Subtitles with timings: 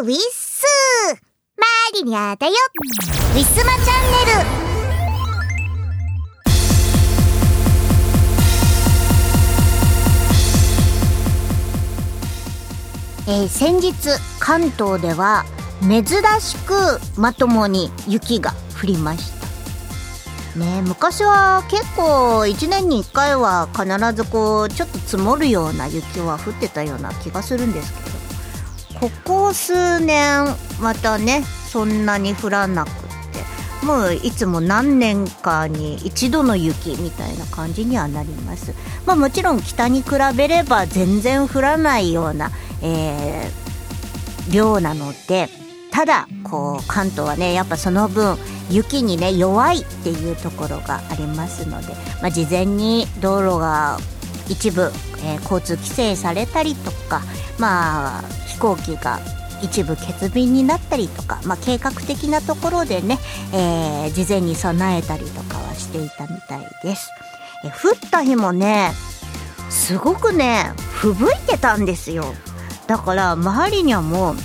[0.00, 0.64] ウィッス
[1.56, 2.52] マリニャだよ。
[3.34, 4.12] ウィスマチャン
[13.26, 13.40] ネル。
[13.40, 13.92] えー、先日
[14.38, 15.44] 関東では
[15.82, 16.04] 珍
[16.40, 16.74] しく
[17.16, 19.32] まともに雪が降りまし
[20.54, 20.58] た。
[20.60, 23.84] ね昔は結構1年に1回は必
[24.14, 28.07] ずこうちょっと積もるような雪は降ってたような気がするんですけど。
[29.00, 30.44] ここ数年
[30.80, 38.74] またねそんなに降らなくってもういつも何年かに一度の雪みたいな感じにはなります。
[39.06, 42.50] まあもちろん北に比べれば全然降らないような
[42.82, 45.48] えー、量なので
[45.90, 48.36] ただこう関東はねやっぱその分
[48.70, 53.98] 雪にね弱いっていうところがありますので、まあ、事前に道路が
[54.48, 54.92] 一部、
[55.24, 57.22] えー、交通規制されたりとか
[57.58, 58.22] まあ
[58.58, 59.20] 飛行機が
[59.62, 63.18] 一部欠便になったりとか、まあ、計画的なところでね、
[63.52, 67.10] えー、事前に備えたりとかはしていたみたいです。
[67.64, 68.92] え降った日もね
[69.70, 72.24] すごくね吹雪いてたんですよ
[72.86, 74.36] だから周りにはもう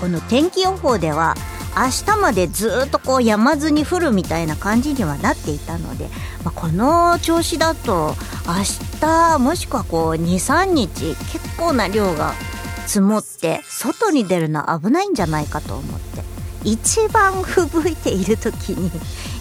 [0.00, 1.34] この天気予報では
[1.76, 6.08] 明日までずっとこうやまずに降るみたいな感じにはなっていたので、
[6.44, 8.14] まあ、この調子だと
[8.46, 12.32] 明日もしくはこう23日結構な量が
[12.80, 16.40] 積もって外に出るのは危ないんじゃないかと思って。
[16.64, 18.90] 一番吹雪いている時に、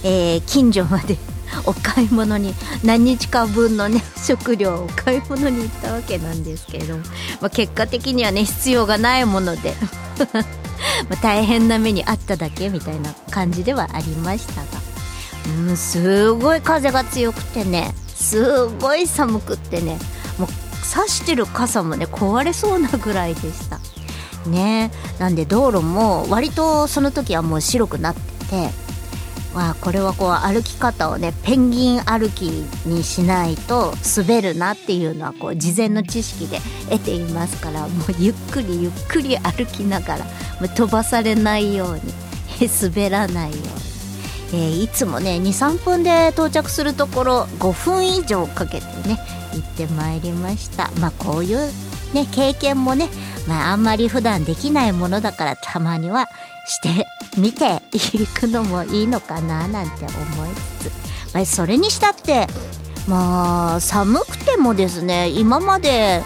[0.04, 1.18] えー、近所まで
[1.66, 7.04] お買い物に何日か分のね 食料をお買い物に行ったわけなんですけれども、
[7.42, 9.76] まあ、結果的にはね必要がないもので
[11.10, 14.90] ま大変な目にあっただけみたいな感じではありましたが。
[15.68, 19.98] うんすごい風が強くてねすごい寒くってね
[20.90, 23.80] 差してる傘もね壊れそうなぐらいでした。
[24.50, 24.92] ね。
[25.20, 28.90] なんで道路も割とその時はもう白くなってて
[29.54, 32.44] まあ、これはこう歩き方をねペンギン歩き
[32.86, 36.60] にしないと滑るなっていうのはこう事前の知識で
[36.90, 40.26] 得ていますからもうゆっくりゆっくり歩きながら
[40.70, 42.02] 飛ばされないように
[42.82, 43.58] 滑らないよ
[44.52, 49.20] うに、えー、いつもね23分で到着するところ5分以上かけてね
[49.54, 50.92] 行ってまいりました。
[51.00, 51.58] まあこういう
[52.14, 53.10] ね経験もね
[53.48, 56.28] まああんまり普段できないものだからたまには
[56.66, 62.48] してみていくのもいいのかななんて思いつつ、まあ、それにしたって
[63.08, 66.22] まあ寒くてもですね今まで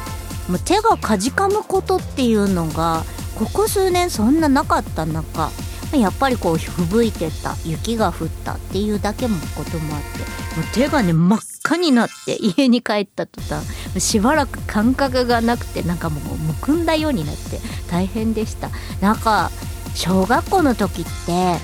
[0.50, 3.04] もう手がかじかむことっていうのが
[3.36, 5.50] ここ数年そんななかった中
[5.94, 10.20] やっぱりこう吹雪いてた雪が降ったっていうだけのこともあって
[10.60, 13.66] もう手がね真っ赤になって家に帰った途端
[14.02, 17.60] しばらく感覚がなくてなんかもうむくんだようになって
[17.90, 18.70] 大変でした。
[19.02, 19.50] なんか
[19.96, 21.56] 小学校の時って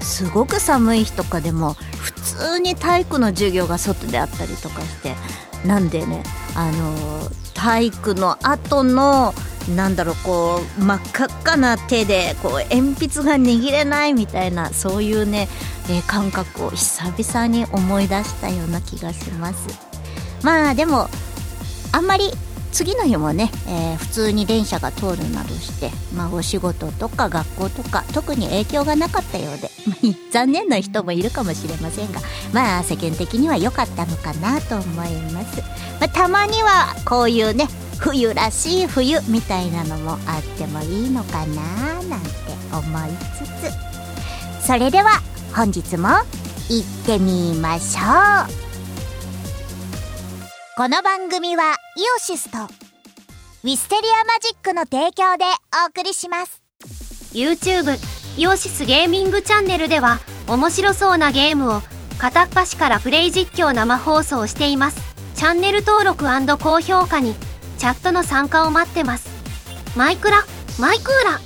[0.00, 5.14] すごく寒い日とかでも普通に体育の授業が外であったりとかして
[5.66, 6.22] なんでね
[6.56, 9.32] あの体育の後の
[9.68, 15.48] なんだろうこう真っ赤っかな手でこう鉛筆が握れないみたいなそういうね、
[15.88, 19.68] えー、感覚を久々に思い出したような気がします。
[20.42, 21.08] まあでも
[21.92, 22.30] あんまり
[22.74, 29.70] 次の日もね、えー、普通に電車が通るなどして、まあ、お仕事とか学校とか特に影響がなかったようで、
[30.32, 32.20] 残念な人もいるかもしれませんが
[32.52, 35.60] まあ世間的には良かったのかなと思います、
[36.00, 37.68] まあ、たまにはこういうね
[37.98, 42.28] 冬らしい冬みたいなのもあってもいいのかななんて
[42.72, 43.44] 思いつ
[44.60, 44.66] つ。
[44.66, 45.20] それでは
[45.54, 46.08] 本日も
[46.68, 48.63] 行ってみましょう。
[50.76, 55.44] この番組はイオシスとウィステリアマジックの提供で
[55.84, 56.64] お送りします。
[57.32, 57.96] YouTube
[58.36, 60.18] イオシスゲーミングチャンネルでは
[60.48, 61.80] 面白そうなゲームを
[62.18, 65.00] 片っ端からプレイ実況生放送しています。
[65.36, 66.24] チャンネル登録
[66.58, 67.36] 高評価に
[67.78, 69.28] チャットの参加を待ってます。
[69.96, 70.44] マイクラ
[70.80, 71.40] マイクーラ。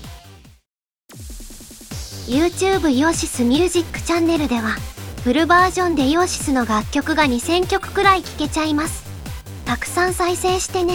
[2.27, 4.71] YouTube イオシスミュージックチャンネルでは
[5.23, 9.08] フルバージョンでイオシスの楽曲が2000曲くらい聴けちゃいます。
[9.69, 10.95] たくさん再生してね。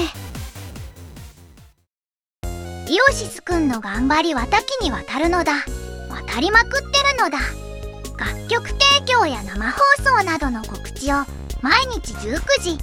[2.89, 5.63] イオシスくんの頑張りは多岐にわたるのだ。
[6.09, 7.37] 渡りまくってるのだ。
[8.17, 11.17] 楽曲提供や生放送などの告知を
[11.61, 12.79] 毎日19時。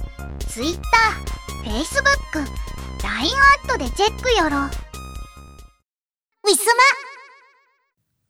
[0.47, 0.79] Twitter、
[1.65, 2.45] Facebook、
[3.03, 3.33] LINE
[3.67, 4.59] アットでチェックよろ。
[4.59, 6.73] うぃす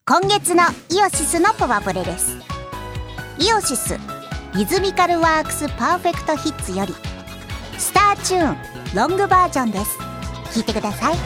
[0.08, 0.20] ま。
[0.20, 2.38] 今月のイオシスのパワプレです。
[3.38, 4.00] イオシス
[4.56, 7.11] リズミカルワークスパーフェクトヒッツより
[7.82, 8.58] スターチューン
[8.94, 9.98] ロングバージョンです。
[10.54, 11.16] 聞いてください。
[11.16, 11.20] あっ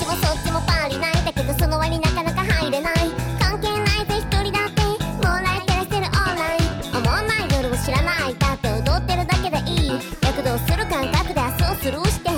[0.00, 2.94] ちもそっちもパリないだけどその割なかなか入れない。
[3.38, 4.82] 関係ないぜ一人だって。
[4.82, 6.98] もらいてらしてるオンライン。
[6.98, 8.34] 思わない夜を知らない。
[8.36, 9.92] だって踊ってるだけでいい。
[10.22, 12.33] 躍動する感覚で遊うスルーして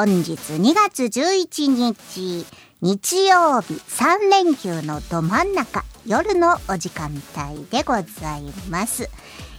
[0.00, 2.46] 本日2月11日
[2.80, 9.10] 日曜日3連休のど真ん中夜のお時間帯でございます。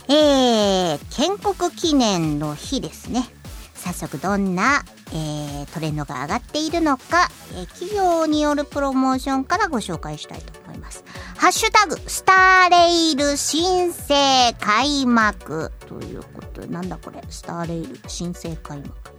[0.09, 3.25] えー、建国記念の日ですね。
[3.75, 4.83] 早速どんな、
[5.13, 11.03] えー、トレンドが上がっているのか、えー、企業によるプロモーションからご紹介したいと思います。
[11.37, 19.10] ハッシュタグ、スターレイル申請開幕ということで、なんだこれ、スターレイル申請開幕。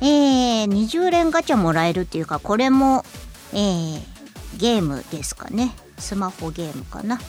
[0.00, 3.04] えー、20連ガチャもらえるっていうか、これも、
[3.52, 4.00] えー、
[4.56, 5.72] ゲームですかね。
[5.98, 7.20] スマホゲームかな。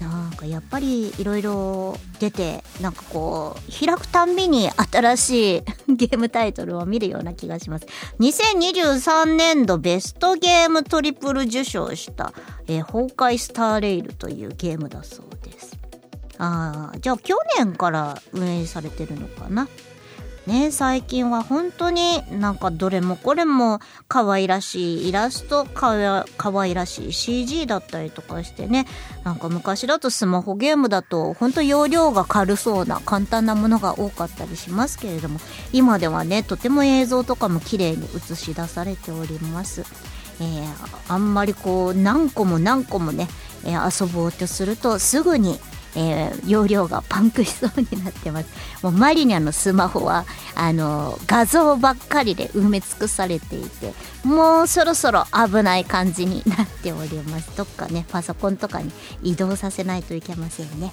[0.00, 5.62] なんかやっぱりいろいろ出てなんかこう開くたんびに新しい
[5.96, 7.86] ゲームタイトルを見るような気がします
[8.20, 12.32] 2023年度ベストゲームトリプル受賞した、
[12.66, 15.76] えー、崩壊スターレイルというゲームだそうです
[16.38, 19.68] ああじゃあ去年から運営されてるのかな
[20.46, 28.86] ね最近は本当になんかどれもこれも可愛らしいイラストかわ可愛らしい CG だったりとかしてね
[29.24, 35.40] なんか昔だとスマホゲームだと本当容量が軽そうな簡単なものが多かったりしますけれども
[35.72, 39.84] 今ではねとても映像とかも綺麗に映し出されております。
[40.40, 40.66] えー、
[41.08, 43.28] あんまりこう何個も何個もね、
[43.64, 45.58] えー、遊ぼうとするとすぐに
[45.96, 48.48] えー、容量がパンクしそうになってます。
[48.82, 50.24] もうマリニャのスマホは
[50.54, 53.94] あの画像ばっかりで埋め尽くされていて
[54.24, 57.50] もうそろそろ危ない感じになっております。
[57.56, 58.92] どっかねパソコンとかに
[59.22, 60.92] 移動させないといけませんね。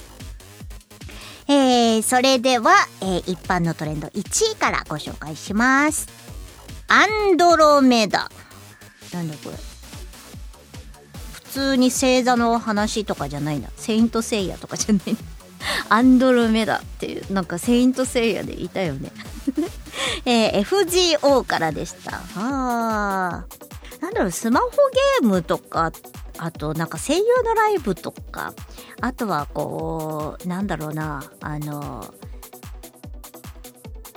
[1.48, 6.08] えー、それでは、えー、一般のトレンド1位からご紹介します。
[6.88, 8.30] アンドロメダ。
[9.12, 9.71] なんだこれ。
[11.52, 13.70] 通に星座の話とかじゃないな。
[13.76, 15.18] セイントセイヤとかじゃない。
[15.90, 19.12] アンドロメダっていう、なんかセイントセイヤでいたよね。
[20.26, 22.22] えー、FGO からでした。
[22.36, 24.02] あー。
[24.02, 24.68] なんだろう、スマホ
[25.22, 25.92] ゲームとか、
[26.38, 28.54] あとなんか声優のライブとか、
[29.00, 32.12] あとはこう、なんだろうな、あの、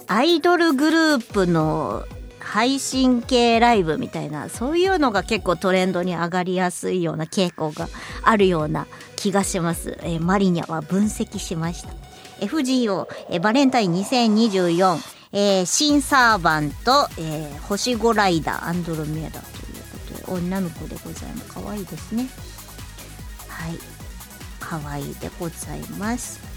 [0.06, 2.06] アイドルグループの
[2.54, 7.88] 配信系ライブみたいなそういうのが結構トレンドに上がりやすいような傾向が
[8.22, 11.88] あるような気がします、えー、マリニャは分析しました。
[12.38, 14.98] FGO、えー、バレンタイン2024、
[15.32, 21.52] えー、新サーバント、えー、星5ライダーアンドロメダということで女の子でございます。
[21.54, 22.28] 可愛いですね。
[23.48, 23.78] はい。
[24.60, 26.53] 可愛いでございます。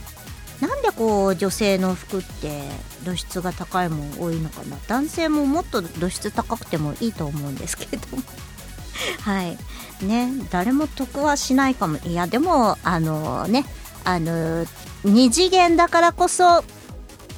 [0.61, 2.61] なんでこう女性の服って
[3.03, 4.77] 露出が高いもん多いのかな。
[4.87, 8.23] 男性ももっと露出高くてもいいと思うんですけども。
[9.21, 9.57] はい。
[10.03, 11.97] ね誰も得はしないかも。
[12.05, 13.65] いやでもあのね
[14.03, 14.65] あの
[15.03, 16.63] 二次元だからこそ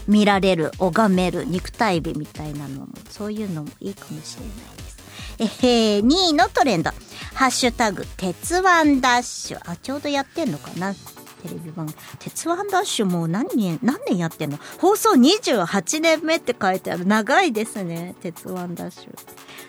[0.07, 5.63] 見られる拝める肉体美みたいなのもそういうのもいいかもしれないです。
[5.63, 6.91] えー、2位のトレンド
[7.35, 10.95] 「ハッシュタグ鉄腕ダッシュ」あちょうどやってんのかな。
[11.41, 11.88] テレビ番。
[12.19, 14.60] 鉄腕ダッシュもう何年、何年やってんの？
[14.79, 17.05] 放送28年目って書いてある。
[17.05, 18.15] 長いですね。
[18.22, 19.17] 鉄腕ダッシュ。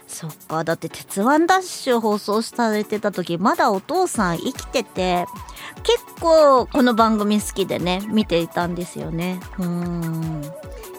[0.06, 0.64] そっか。
[0.64, 5.26] だって鉄腕ダッシュ放送されてた時、まだお父さん生きてて、
[5.82, 9.40] 結構この番組好きでね、見ていたんですよね。
[9.58, 10.42] うん。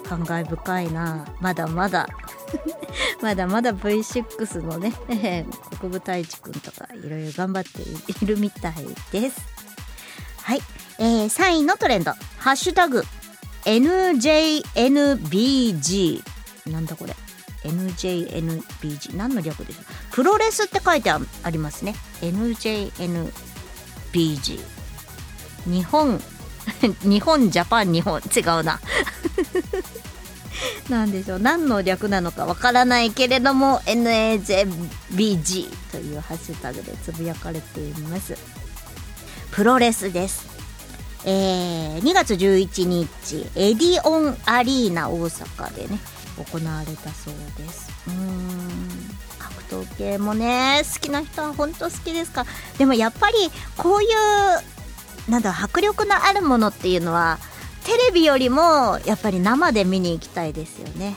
[0.07, 1.25] 感慨深いな。
[1.39, 2.07] まだまだ
[3.21, 4.93] まだまだ V6 のね、
[5.79, 7.81] 国分太一くんとかいろいろ頑張って
[8.23, 8.73] いるみたい
[9.11, 9.41] です。
[10.43, 10.61] はい。
[10.99, 12.11] えー、3位のトレンド。
[12.37, 13.03] ハッシュタグ、
[13.65, 16.23] NJNBG。
[16.67, 17.15] なんだこれ。
[17.63, 19.15] NJNBG。
[19.15, 21.19] 何の略でしょうプロレスって書いてあ
[21.49, 21.95] りますね。
[22.21, 23.31] NJNBG。
[25.65, 26.21] 日本、
[27.03, 28.19] 日本、ジャパン、日本。
[28.19, 28.79] 違うな。
[30.89, 31.39] なんでしょう。
[31.39, 38.35] 何の略なのかわからないけれども、NAJBG というハッシュタグでつぶやかれています。
[39.51, 40.47] プロレスです。
[41.25, 45.99] えー、2月11日、エディオンアリーナ大阪でね、
[46.51, 47.91] 行われたそうです。
[48.07, 48.79] うーん、
[49.37, 52.45] 格闘系もね、好きな人は本当好きですか？
[52.77, 53.35] でもやっぱり、
[53.77, 57.37] こういう、なんだ、迫力のあるものっていうのは、
[57.83, 61.15] テレビよりも、やっぱり生で見に行きたいですよね。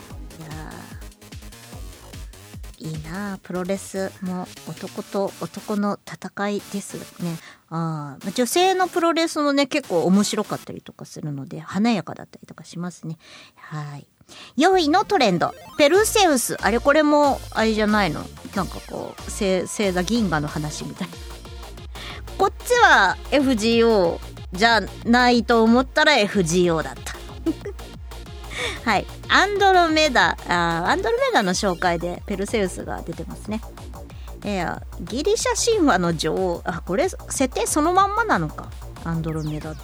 [2.85, 7.37] いいなプロレスも男と男の戦いですね。
[7.69, 13.17] あ女性のプロレスもね、結構面白かったりとかするので、華やかだったりとかしますね。
[13.55, 14.07] はい。
[14.57, 18.25] 4位のトレンドペルセウスあれこれもあれじゃないの？
[18.55, 21.13] なんかこう星座銀河の話みたいな
[22.37, 24.19] こっちは FGO
[24.53, 27.15] じゃないと思ったら FGO だった
[28.83, 29.05] はい。
[29.29, 33.61] アンドロメダあアンドロメダの紹介でペルセウスが出てますね。
[34.43, 36.61] えー、ギリシャ神話の女王。
[36.65, 38.69] あこれ設定そのまんまなのか。
[39.03, 39.81] アンドロメダって。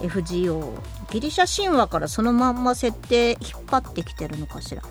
[0.00, 0.72] FGO
[1.10, 4.82] ギリシャ神話からそのまんま設定引っ張ってきてるのかしら。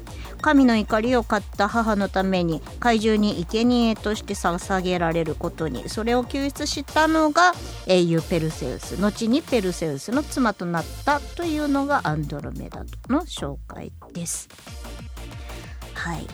[0.41, 7.53] 神の怒りを買った母のために怪獣に生贄として捧げられることにそれを救出したのが
[7.87, 9.01] 英雄ペルセウス。
[9.01, 14.47] 後にペルセウスの妻となったというのがアンドロメダの紹介です。
[15.93, 16.27] はい。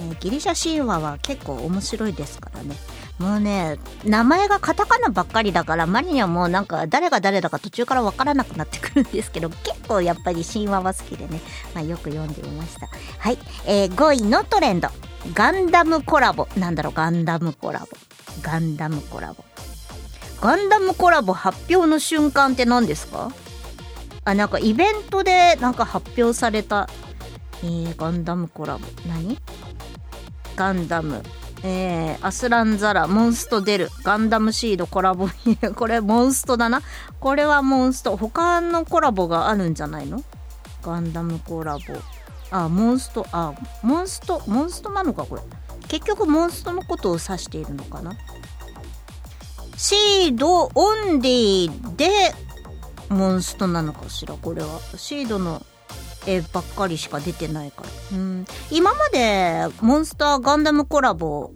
[0.00, 2.76] ね、ギリシャ神話は結構面白いですからね。
[3.18, 11.40] もうね名前がカタカナばっかりだからマリにはもうなんか誰が誰だか途中から分からなくなってくるんですけど結構やっぱり神話は好きでね、
[11.74, 12.88] まあ、よく読んでいました。
[13.18, 14.88] はい、えー、5位のトレンド。
[15.34, 16.48] ガンダムコラボ。
[16.56, 17.86] なんだろうガンダムコラボ。
[18.42, 19.44] ガンダムコラボ。
[20.40, 23.30] ガンダムコラボ発表の瞬間って何ですか？
[24.24, 26.88] あなんかイベントでなんか発表された
[27.62, 28.84] えー、ガンダムコラボ。
[29.06, 29.38] 何？
[30.56, 31.22] ガンダム。
[31.64, 35.28] えー、アスランザラ、モンスト出る、ガンダムシードコラボ。
[35.76, 36.82] これモンストだな。
[37.20, 38.16] これはモンスト。
[38.16, 40.22] 他のコラボがあるんじゃないの？
[40.82, 41.82] ガンダムコラボ。
[42.50, 45.42] あ、モンスト、あ、モンスト、モンストなのかこれ。
[45.88, 48.12] 結局モンストのことを指しているのかな？
[49.76, 52.08] シードオンリーで
[53.08, 54.80] モンストなのかしらこれは。
[54.96, 55.64] シードの
[56.26, 58.16] 絵ばっかりしか出てないから。
[58.16, 58.44] うん。
[58.70, 61.52] 今までモンスターガンダムコラボ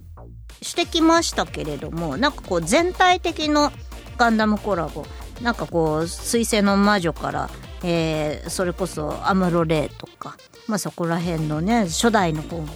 [0.63, 3.73] してきましたけれども、なんかこう全体的の
[4.17, 5.05] ガンダムコラボ、
[5.43, 7.51] なんかこう、水星の魔女から、
[7.83, 12.69] えー、それこそアムロレイとか、まあそこら辺のね、初代の方も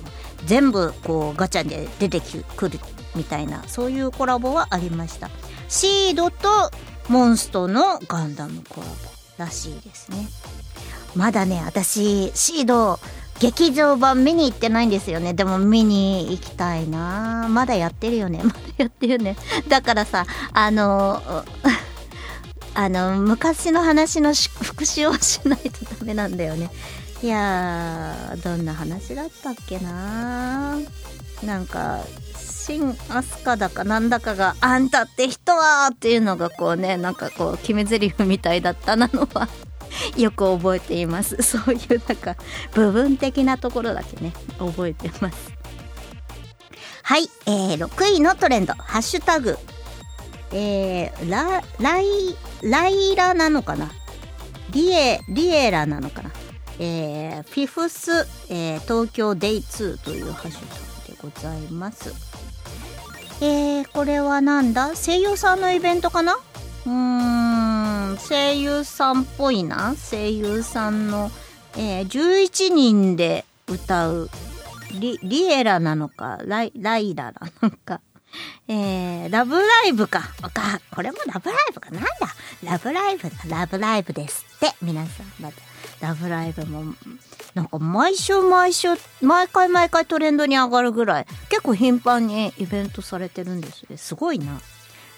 [0.44, 2.20] 全部こうガチャで出て
[2.56, 2.78] くる
[3.14, 5.30] みたいな、そういうコラボはありました。
[5.68, 6.70] シードと
[7.08, 8.92] モンストのガンダムコラボ
[9.38, 10.28] らしいですね。
[11.14, 12.98] まだね、私、シード、
[13.40, 15.32] 劇場版見に行ってないんですよね。
[15.32, 18.40] でも見に行きたいなまだやってるよね。
[18.44, 19.36] まだやってるよね。
[19.66, 21.22] だからさ、あの、
[22.74, 26.70] あの、昔の話の復習をしないとダメなんだよね。
[27.22, 30.78] いやー、どんな話だったっけな
[31.42, 32.00] なんか、
[32.36, 39.48] 新アスカだかなんだかが、あんたって人はっていうのがこうね、なんかこう、決め台詞みたいだったなのは
[40.16, 41.36] よく覚えています。
[41.42, 42.36] そういうなんか
[42.74, 45.36] 部分的なところだけね覚えてます。
[47.02, 48.74] はい、えー、6位のトレンド。
[48.74, 49.58] ハッシュタグ。
[50.52, 52.04] えー、ラライ
[52.62, 53.90] ライラなのかな？
[54.70, 56.30] リエリエラなのかな？
[56.78, 62.14] えー、フィフス、えー、東京デイ2というハッシュタグでございます。
[63.42, 64.94] えー、これはなんだ？
[64.94, 66.36] 声優さんのイベントかな？
[66.90, 69.94] うん、声優さんっぽいな。
[70.10, 71.30] 声優さんの、
[71.76, 74.28] えー、11人で歌う
[74.98, 78.00] リ、リエラなのか、ライ、ライラなのか。
[78.68, 80.20] えー、ラブライブか。
[80.52, 81.90] か、これもラブライブか。
[81.90, 82.08] なんだ
[82.64, 83.36] ラブライブだ。
[83.48, 84.74] ラブライブですって。
[84.82, 85.70] 皆さんまた。
[86.00, 86.94] ラブライブも、
[87.54, 88.88] なんか毎週毎週、
[89.20, 93.84] 毎回毎回トレンドに上がるぐらい、結構頻繁にイベントされてるんです。
[93.96, 94.60] すごいな。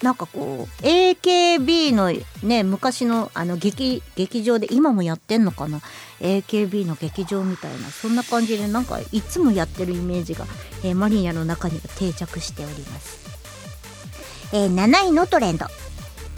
[0.02, 2.12] なんかこう AKB の
[2.46, 5.80] ね昔のあの劇劇場で今もやってんのかな
[6.20, 10.44] ？AKB の劇場みたいなそんな感じでなんかいつもやってるイメージが、
[10.84, 15.66] えー、マリニアの中には定着しております、えー、7位のトレンド。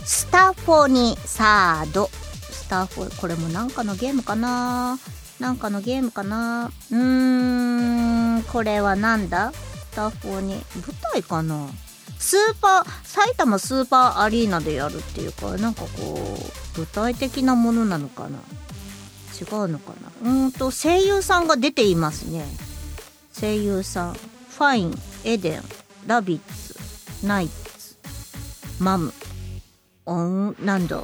[0.04, 2.10] スタフォニサード。
[2.12, 4.98] スタフォこれもなんかのゲームかな？
[5.40, 6.70] なんかのゲームかな？
[6.90, 9.52] うーんこれはなんだ？
[9.52, 10.62] スタフォニ舞
[11.12, 11.66] 台かな？
[12.18, 15.88] スーパー埼玉スーパーアリーナでやるっていうかなんかこ
[16.76, 18.38] う具体的なものなのかな？
[19.38, 19.92] 違うのか
[20.22, 20.30] な？
[20.30, 22.44] うんと声優さんが出ていますね。
[23.38, 24.94] 声優さんファイン
[25.24, 25.62] エデン
[26.06, 27.96] ラビッツナイツ
[28.78, 29.12] マム
[30.06, 31.00] オンなんだ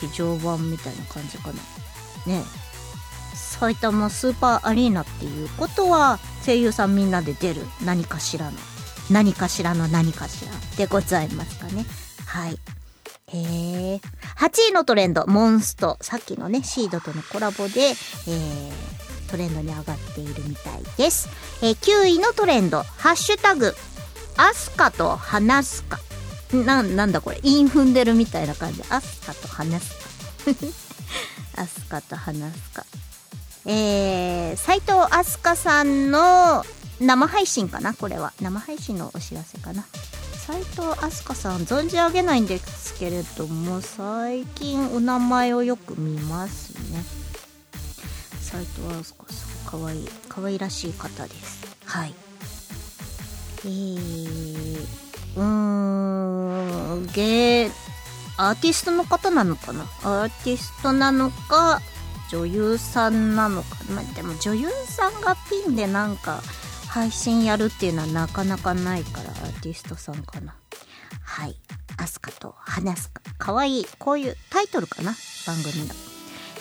[0.00, 2.32] 劇場版みたいな感じかな？
[2.32, 2.42] ね。
[3.34, 7.62] 埼玉スーパーアリーナっていうことは声優さんみんなで出る？
[7.84, 8.52] 何かしらの。
[9.10, 11.84] 何かしらの何かしらでございますかね。
[12.26, 12.58] はい。
[13.32, 14.00] へえ。
[14.36, 15.98] 8位のトレンド、モンスト。
[16.00, 21.28] さっきのね、シードとのコラボで、えー、トレンドに上がっているみたいです。
[21.62, 23.74] えー、9位のトレンド、ハッシュタグ、
[24.36, 25.98] アスカと話すか。
[26.52, 28.82] な、なんだこれ、イン踏んでるみたいな感じ。
[28.90, 30.00] アスカと話すか。
[31.62, 32.86] アスカと話すか。
[33.66, 36.64] えー、斉藤飛鳥さんの
[37.00, 38.32] 生配信かなこれは。
[38.40, 39.84] 生配信のお知らせかな。
[40.46, 47.04] 斉藤飛鳥さん存じ上げないんですけれども最近お名前をよく見ますね。
[48.40, 51.60] 斉藤飛鳥さんかわいいかわいらしい方です。
[51.84, 52.14] はい。
[53.64, 54.86] えー、
[55.36, 57.72] うーんゲー
[58.36, 59.84] アーティストの方なのかな？
[60.02, 61.80] アーティストなのか
[62.30, 64.02] 女優さんなのかな？
[64.14, 66.42] でも女優さんがピンでなんか
[66.90, 70.56] 配信やるっていうのはなかなかないからアーティストさんかな。
[71.22, 71.54] はい。
[71.96, 73.22] アスカと話すか。
[73.38, 73.82] かわい。
[73.82, 75.14] いこういうタイトルかな？
[75.46, 75.94] 番組の。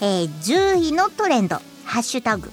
[0.01, 1.55] えー、10位のトレンド。
[1.83, 2.51] ハッシュタグ。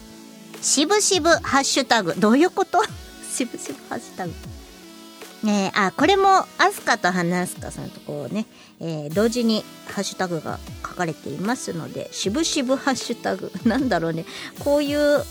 [0.62, 2.14] しぶしぶハッシュタグ。
[2.14, 2.82] どういうこと？
[3.30, 4.32] しぶしぶハッシュタグ。
[5.42, 7.70] ねあこれもアスカと話すか？
[7.70, 8.46] さんとこうね、
[8.80, 14.24] えー、同時にハッシュタグが書かれていますのでしぶしぶハッシュタグ なんだろうね。
[14.60, 15.24] こういう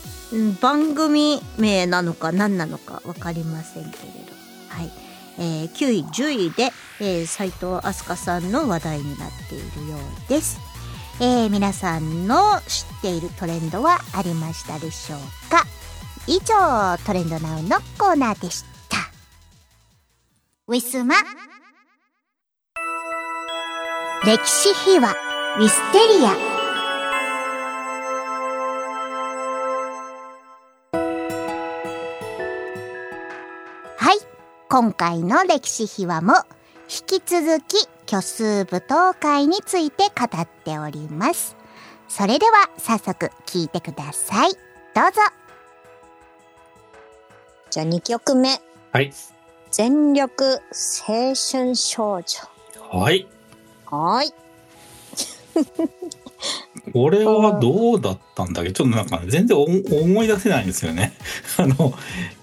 [0.61, 4.33] 番組名なのか何なのか分かりませんけれど、
[4.69, 4.91] はい。
[5.37, 10.57] えー、9位10位で、えー、斉藤飛鳥さんの話題になっているようです、
[11.19, 15.19] えー、皆さんの知っているトレンドはありましたでしょう
[15.51, 15.65] か？
[16.27, 18.97] 以上トレンドナウのコーナーでした。
[20.67, 21.15] ウィスマ。
[24.25, 25.13] 歴史秘話
[25.59, 26.55] ウィステリア
[34.67, 36.33] 今回の歴史秘話も
[36.89, 41.55] 引き続き虚数舞踏会について語っております。
[42.09, 44.53] それでは早速聞いてください。
[44.53, 45.21] どうぞ。
[47.69, 48.59] じゃあ2曲目。
[48.91, 49.13] はい。
[49.71, 50.61] 全力
[51.07, 52.39] 青春少女。
[52.91, 53.27] はい。
[53.97, 54.33] はい。
[56.93, 58.71] これはどうだったんだっけ？
[58.71, 61.13] ちょっとなんか全然思い出せないんですよね。
[61.57, 61.93] あの、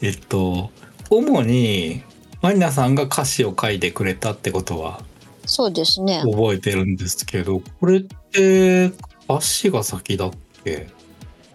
[0.00, 0.70] えっと、
[1.10, 2.02] 主に
[2.40, 5.02] マリナさんが歌詞を書いてくれたってことは
[5.46, 6.22] そうですね。
[6.24, 8.92] 覚えてるんですけどこれって
[9.28, 10.30] 歌詞が先だっ
[10.64, 10.88] け？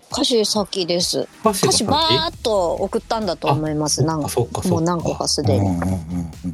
[0.09, 1.27] 歌詞先です。
[1.43, 4.03] 歌詞バーッと送ったんだと思います。
[4.05, 4.29] なんか。
[4.69, 6.53] もう何個かすでに、うんうんうんうん、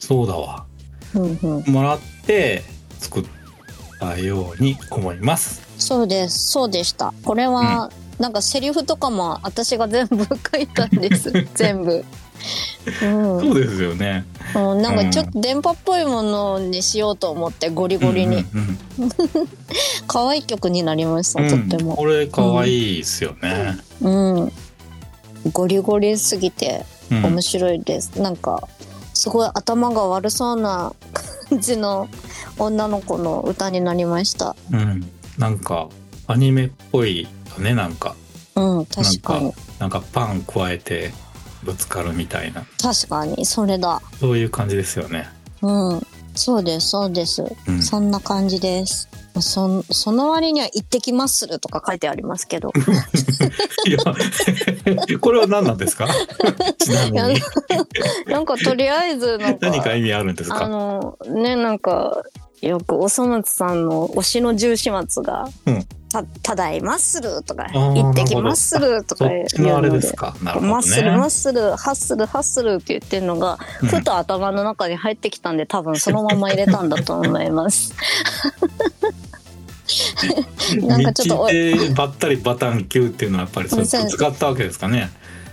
[0.00, 0.64] そうだわ、
[1.14, 2.64] うんうん、もらって
[2.98, 3.24] 作っ
[4.00, 5.62] たように思います。
[5.78, 6.50] そうです。
[6.50, 7.12] そうでした。
[7.24, 11.30] これは、うん、なんかセリフとかも私が全部書いたんです。
[11.54, 12.04] 全部。
[13.00, 18.44] そうですよね、うん、なんかちょっと電波っぽいものにしようと思ってゴリゴリに、
[20.06, 21.96] 可愛い曲になりました、とっても。
[21.96, 23.78] これ可愛いですよね。
[24.00, 24.10] う
[24.44, 24.52] ん、
[25.52, 28.68] ゴリゴリすぎて面白いです、うん、なんか
[29.14, 30.92] すごい頭が悪そうな
[31.50, 32.08] 感じの
[32.58, 34.56] 女の子の歌になりました。
[34.72, 35.10] うん。
[35.38, 35.88] なんか
[36.26, 37.28] アニメっぽいよ
[37.62, 38.14] ねなんか。
[38.56, 39.52] うん確かに。
[39.78, 41.12] なんかパン加えて
[41.62, 42.64] ぶつかるみたいな。
[42.82, 44.00] 確かにそれだ。
[44.20, 45.28] そういう感じですよね。
[45.62, 46.06] うん。
[46.34, 49.08] そうですそうです、うん、そんな感じです。
[49.40, 52.72] そその割には「行ってきまする」とか書いてありますけど。
[53.86, 53.98] いや
[55.20, 56.06] これは何なんですか？
[58.26, 60.64] なんかとりあえず何か意味あるんですか？
[60.64, 62.22] あのねなんか
[62.62, 69.44] よくおそ松さんの推しの重始末が、うん、た、ただいマッスルとか、行ってきマッスルとか言
[69.76, 77.94] うので、マッスルマッスル、ハッスルハッスルって言ってるのが、ふと頭の中に入ってきたんで、多分そのまま入れたんだと思います。
[80.82, 81.48] なんかちょっ
[81.88, 81.94] と。
[81.94, 85.10] ばったりバタンキューっていうのはやっぱりそう使ったわけですかね。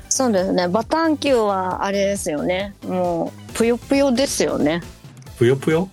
[0.10, 0.68] そうですね。
[0.68, 2.74] バタンキューはあれですよね。
[2.88, 4.82] もう、ぷよぷよですよね。
[5.38, 5.90] ぷよぷよ？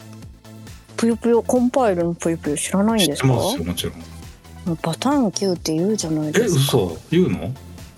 [1.03, 3.27] ぷよぷよ、コンパイルのぷよぷよ知らないんですか？
[3.27, 3.91] もちろ
[4.73, 4.79] ん。
[4.81, 6.79] バタンキューって言うじゃないですか。
[6.79, 6.97] え、嘘？
[7.11, 7.53] 言うの？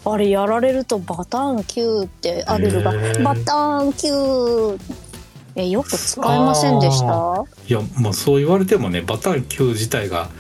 [0.07, 4.81] あれやられるとバタンキューってアルルがバタンキュー
[5.57, 7.45] えよく使いませんでした？
[7.69, 10.31] いやまあそう言われてもねバタンキュー自体が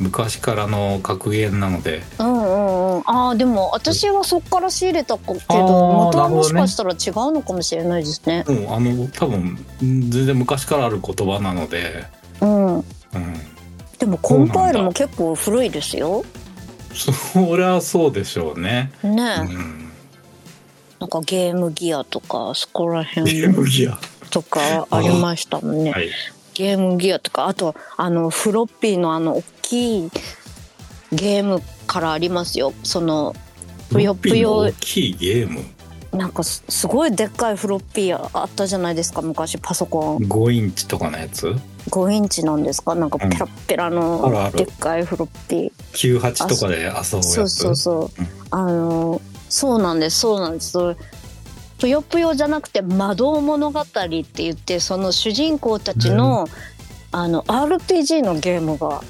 [0.00, 2.02] 昔からの格言なので。
[2.18, 3.02] うんうんうん。
[3.06, 8.44] ああでも私はそこから仕入れたけど元はもしかしたら違うのかもしれないですね。
[8.46, 12.04] うんあの多分全然昔からある言葉なので。
[12.40, 12.84] うん、うん。
[13.98, 16.24] でもコンパイルも結構古いですよ。
[16.92, 18.90] そりゃそうでしょうね。
[19.02, 19.90] ね、うん、
[20.98, 23.32] なんかゲームギアとかそこら辺。
[23.32, 23.98] ゲームギア。
[24.30, 26.08] とかありましたもんね、はい、
[26.54, 30.10] ゲームギアとかあとあのフロッピーのあの大きい
[31.12, 32.72] ゲームからありますよ。
[32.82, 33.34] その
[33.90, 35.60] ぷよぷよ大きいゲーム？
[36.16, 40.18] なんかすすごいでっかいフロッピーあったじゃないですか昔パソコン。
[40.18, 41.54] 5インチとかのやつ
[41.88, 42.96] ？5インチなんですか？
[42.96, 46.20] なんかペラッペラのでっかいフロッピー。
[46.20, 47.08] 98とかで遊ぶやつ？
[47.08, 48.28] そうそうそう、うん。
[48.50, 50.78] あのそうなんですそうなんです。
[51.78, 54.08] ぷよぷよじゃなくて魔導物語って
[54.42, 56.46] 言ってその主人公たちの,、
[57.10, 59.02] あの RPG のゲームが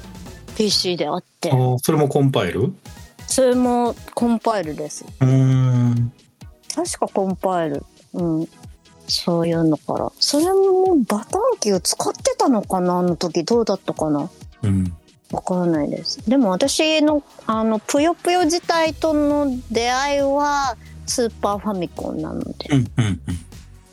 [0.61, 1.49] PC であって。
[1.51, 2.61] あーそれもコンパイル？
[2.65, 2.73] う
[3.25, 5.05] それもコンパイルです。
[5.19, 6.13] ーん。
[6.75, 7.83] 確かコンパイル。
[8.13, 8.47] うん。
[9.07, 10.11] そういうのから。
[10.19, 12.99] それもバタンキュー使ってたのかな？
[12.99, 14.29] あの時どうだったかな？
[14.61, 14.93] うん。
[15.31, 16.29] わからないです。
[16.29, 20.75] でも私の、あの、ぷよぷよ自体との出会いは、
[21.07, 22.67] スーパーファミコンなので。
[22.69, 23.21] うんうん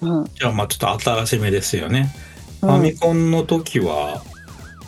[0.03, 0.19] うん。
[0.21, 0.25] うん。
[0.35, 2.13] じゃあまあちょっと新しめですよね、
[2.61, 2.69] うん。
[2.69, 4.23] ファミコンの時は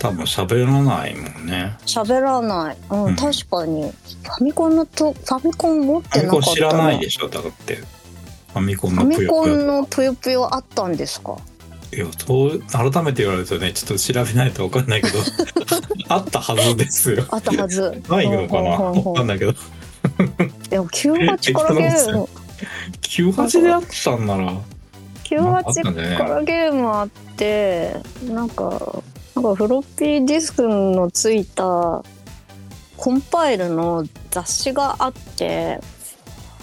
[0.01, 1.77] 多分喋らないもんね。
[1.85, 2.77] 喋らない。
[2.91, 3.17] うん、うん。
[3.17, 3.83] 確かに。
[3.83, 7.77] ファミコンのと、ファミコン持っファてなかったミコン知らないでしょだって。
[7.77, 11.37] ファミコンファミコのぷよぷよンのぷよぷよあったんですか？
[11.93, 15.19] いやそう改めて言われるとねちょっと調べないと分かんないけど。
[16.09, 17.27] あったはずですよ。
[17.31, 18.03] あったはず。
[18.09, 18.77] ないのかな？
[18.77, 19.15] ほうほうほう。
[19.15, 19.55] 分かんないけど。
[20.71, 22.29] でも98からゲーム、
[23.03, 24.55] 98であったんなら。
[25.25, 29.03] 98からゲームあって、なんか、
[29.41, 32.05] なんかフロッピーディスクのついた
[32.99, 35.81] コンパイルの雑誌があって、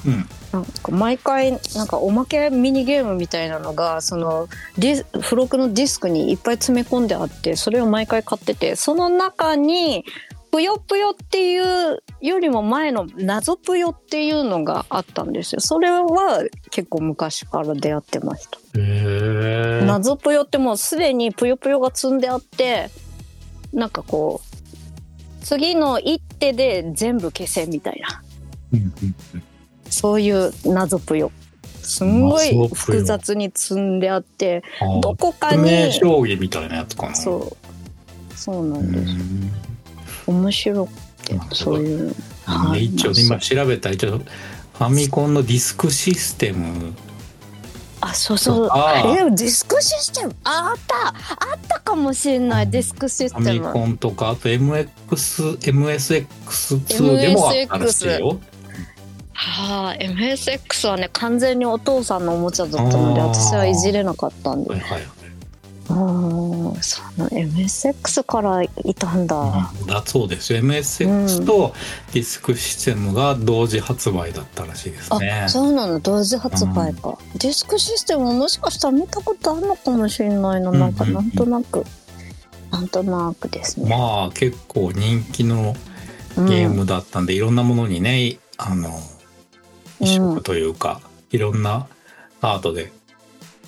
[0.06, 0.30] うん。
[0.54, 10.06] なんか毎回なんかおまけミニゲームみたいなのがそのディス付録のディスクにいっぱい詰め込んであってそれを毎回買っててその中に
[10.50, 15.60] 「ぷよぷよ」っていうよりも前の「謎ぷよ」っていうのがあったんですよ。
[15.60, 18.58] それは結構昔から出会ってました。
[18.58, 19.07] へえ
[19.86, 22.90] 謎ぷよってもうすでにぷよぷよが積んであって
[23.74, 28.22] なんかこう次の一手で全部消せみたいな。
[29.90, 31.32] そういう謎ぷよ。
[31.82, 37.16] すんごい複雑に積んであって、あどこかに、将棋みたいなやつかな。
[37.16, 39.14] そう、そうなうんです。
[39.14, 39.52] ん
[40.28, 40.92] 面白く
[41.24, 42.16] てそういう。
[42.78, 46.94] 一応まあ今調べた一応ファミコンのディスクシステム
[48.02, 48.68] あ、そうそう。
[48.72, 51.08] あーえ、でもディスクシステム、ああった。
[51.08, 53.74] あったかもしれない、ディスクシスファミテム。
[53.74, 54.88] コンとかあと MX
[55.60, 58.40] MSX2 でもあったらしいよ。
[59.34, 64.72] はあ、MSX はね、完全にお父さんのおもちゃだったので、私はいじれなかったんで。
[64.72, 65.17] はいはい
[65.90, 67.30] ああ、その。
[67.30, 69.36] MSX からいたんだ。
[69.38, 70.54] うんだそうです。
[70.54, 71.74] よ MSX と
[72.14, 75.32] ディスクシステムが同時発売だったらしいですね。
[75.46, 76.00] あ、そうなの。
[76.00, 81.18] 同時発売か、ディスクシステムももしかしたら見たことあるのかもしれないな、なんかうんうん。
[81.18, 81.86] うんなんとなく、
[82.72, 85.76] なんとなくですね、まあ結構人気の
[86.36, 88.90] ゲームだったんで、いろんなものにねあの
[90.00, 91.88] 移植というか、いろんな
[92.42, 92.92] アートで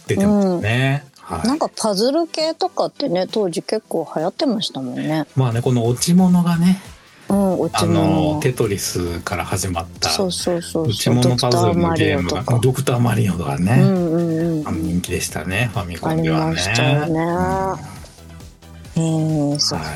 [0.08, 1.48] 出てますね、はい。
[1.48, 5.26] なんかパズル系とかってね当時結構流行ってましたもんね。
[5.36, 6.82] まあねこの落ち物がね
[7.30, 14.84] うん落ちあの物テトリスから始まったそうそうそう落ち物パズルのゲームがドクターマリオとかね、うんうんうん。
[14.84, 16.52] 人気でしたねファミコありンではね。
[16.54, 17.99] ましたよね
[19.00, 19.88] ええそっか、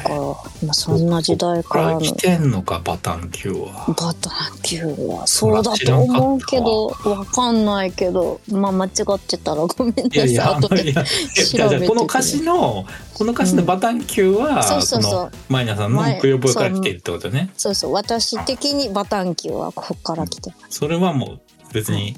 [0.66, 3.94] まあそんな時代から来てんのかバタン級は。
[3.98, 5.28] バタン級は。
[5.28, 8.40] そうだと思うけどわかんないけど。
[8.52, 11.04] まあ間違ってたらごめんなさいいやいや、あ 後でのいやいや
[11.46, 15.12] じゃあじゃあこの歌詞の、この歌詞のバタン級は、そうそうそう。
[15.12, 17.50] このマイナさんの前ぷよぷよから来てるってことね。
[17.58, 20.80] そうそう私的にバタン級はここから来てます。
[20.80, 21.40] それはもう
[21.74, 22.16] 別に、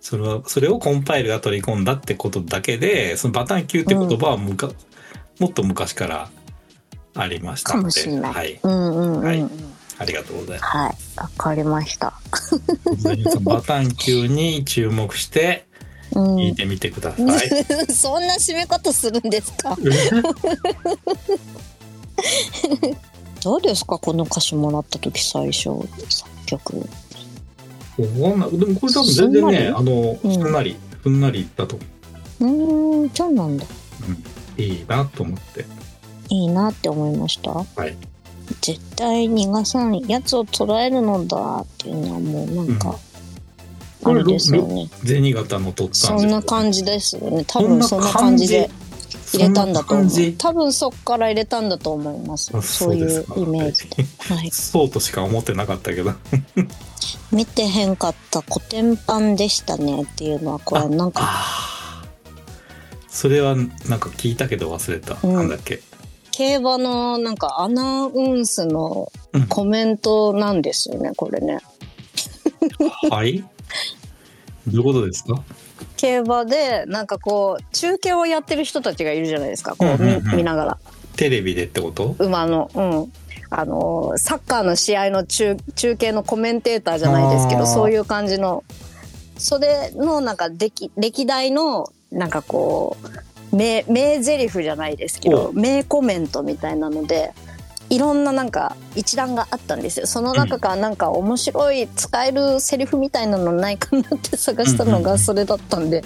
[0.00, 4.70] それは、それをコンパイルが取り込んだってことだけで、そのバタン級って言葉はむか、
[5.40, 6.30] もっと昔から
[7.14, 8.60] ありましたかので、はい。
[8.62, 9.44] うんうんうん、はい。
[9.98, 10.96] ありがとうございまはい。
[11.16, 12.12] わかりました。
[13.42, 15.66] バタン級に注目して
[16.14, 16.36] うん。
[16.36, 17.48] 聞いてみてください。
[17.92, 19.76] そんな締め方するんですか？
[23.42, 23.98] どうですか？
[23.98, 25.70] この歌詞もらった時最初
[26.08, 26.76] 作曲。
[28.20, 28.58] わかんない。
[28.58, 31.78] でもこれ多分全然ね、あの、うんすんなり、すんなりいったと
[32.40, 32.44] う。
[32.46, 33.64] ーんそうなんだ？
[34.56, 35.64] いいなと思って。
[36.28, 37.50] いいなって思いました？
[37.50, 37.96] はい。
[38.60, 42.96] 絶対逃がさんやつを捉えるのだっていうのはもうなんか、
[44.04, 44.88] あれですよね。
[45.04, 46.20] 銭形のとったん。
[46.20, 47.44] そんな感じですよね。
[47.46, 48.48] 多分そんな感じ？
[48.48, 48.70] で
[49.32, 50.32] 入れたんだと思う。
[50.38, 52.50] 多分そっから入れたんだと思います。
[52.56, 56.12] あそういうイメージで、 はい、そうとしか思ってなかったけど。
[57.30, 61.22] 見てへんかった古典版でしたねっていうのはこれなんか。
[63.10, 63.66] それはなん
[64.00, 65.16] か聞いたけど忘れた。
[65.22, 65.34] うん。
[65.34, 65.80] なんだっけ？
[66.30, 69.12] 競馬のなんかアナウンスの
[69.48, 71.58] コメントなんですよねこれね。
[73.10, 73.44] はい？
[74.66, 75.42] どういうことですか？
[75.96, 80.78] 競馬でなんかこう中継をやってる人たちがいるじゃないですかこう見,、ながら。
[81.16, 82.14] テレビでってこと？
[82.18, 83.12] 馬のうん。
[83.52, 88.62] あのサッカーの試合の中中継のコメンテーターじゃないですけどそういう感じの。
[89.36, 92.96] それのなんか歴歴代のなんかこ
[93.52, 97.32] う名名台詞じゃないですけど名コメントみたいなので
[97.88, 100.06] いろんななんか一覧があったんですよ。
[100.06, 106.04] その中からなんか面白い使えるセリフみたいなのないかなって探したのがそれだったんで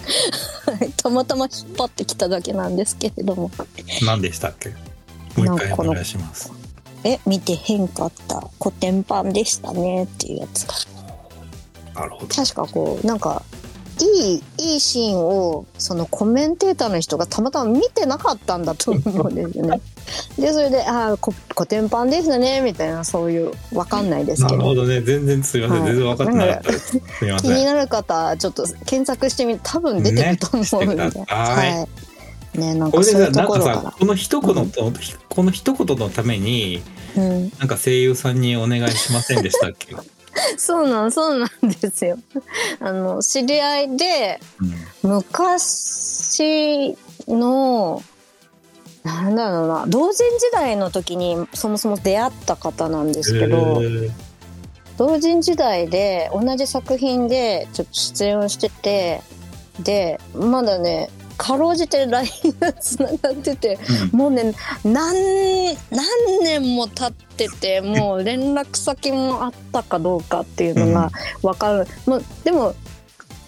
[0.64, 3.51] はい たまたま引っ張ってきただけなんですけれども。
[4.07, 4.71] 何でしたっけ？
[5.37, 6.51] もう一回お願いします。
[7.05, 8.43] え見てへんかった？
[8.59, 10.64] 古典版でしたねっていうやつ。
[10.67, 10.75] が
[12.01, 12.27] なるほど。
[12.35, 13.43] 確かこうなんか
[14.14, 19.81] いいいいシーンをそのコメンテーターの人がたまたま見てなかったんだと思うんですよね。
[20.38, 24.62] でそれで「ああこ古典版ですね」みたいなそういうわかんないですなけど。
[24.62, 25.00] るほどね。
[25.00, 25.92] 全然すみません、はい。
[25.92, 26.72] 全然分かってなかった。
[26.72, 27.57] ですすみま気せん。
[27.57, 31.87] になる方ちょっと検索してみて多分出てると思うんで、ねは
[32.55, 32.59] い。
[32.59, 34.66] ねなんかそういうところかさこの一言の、
[35.29, 36.83] この一言のために
[37.16, 39.94] ら、うん、なんか声優さんにお願いしませんでしたっけ、
[40.57, 42.18] そうなんそうなんですよ。
[42.81, 44.40] あの知り合いで
[45.03, 45.11] うん。
[45.11, 46.97] 昔
[47.29, 48.03] の
[49.03, 53.83] なんだろうな同人時代の時にそもそも出会った方なんですけど、
[54.97, 59.20] 同人時代で同じ作品でちょっと出演をしてて
[59.81, 63.79] でまだねかろうじて LINE がつながってて
[64.12, 64.18] うん。
[64.18, 66.07] もうね何何
[66.42, 71.11] 年も経っててもう連絡先もあったかどうかっていうのが
[71.42, 72.75] 分かる、もうでも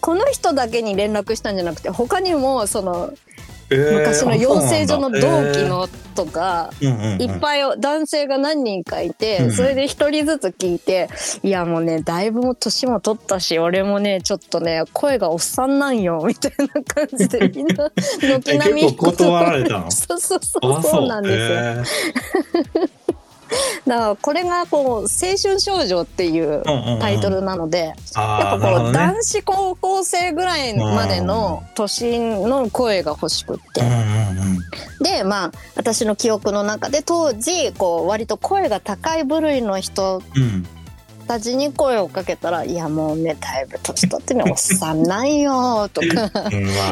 [0.01, 3.36] この人だけに連絡したんじゃなくて他にもそのえー
[3.71, 5.21] 昔の養成所の同
[5.53, 11.09] 期、のとか、いっぱい男性が何人かいて、うんそれで一人ずつ聞いて、
[11.43, 18.81] いやもうね、だいぶもう年も取ったし、俺もね、ちょっとね、声がおっさんなんよ、みたいな感じでみんな、軒並み。
[18.83, 19.91] え結構断られたの？
[19.93, 21.09] そうそうそう、あそう。
[21.09, 22.89] なんですよ。
[23.87, 25.07] だからこれがこう、青
[25.41, 26.63] 春少女っていう
[27.01, 33.83] タイトルなので、やっあぱこう、男子高校生ぐらいまでの年の声が欲しくって。
[35.01, 40.67] でまあ私の記憶の中で当時こう割と声が高い部類の人うん
[41.27, 46.07] たちに声をかけたら「いやもうねだいぶ年取ってねおっさんなんよ」とか。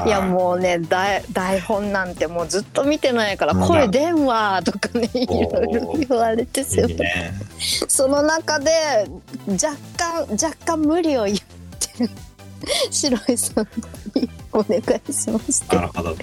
[0.06, 6.88] いやもうね台台本なんてもうずっと見てないからまあ声出んわとかねいろいろ言われてすよ。
[6.88, 7.32] いいね。
[7.88, 8.70] その中で
[9.48, 11.44] 若干若干無理を言って
[12.90, 13.68] 白井さん
[14.14, 15.76] にお願いしまして。
[15.76, 16.16] なるほど。